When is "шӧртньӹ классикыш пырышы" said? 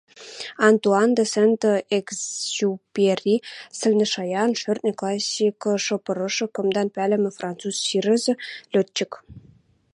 4.59-6.45